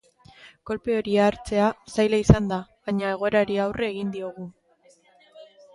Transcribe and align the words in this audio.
Kolpe 0.69 0.95
hori 0.99 1.13
hartzea 1.25 1.67
zaila 1.97 2.21
izan 2.23 2.49
da, 2.53 2.59
baina 2.89 3.13
egoerari 3.17 3.61
aurre 3.69 3.91
egin 3.93 4.15
diogu. 4.19 4.53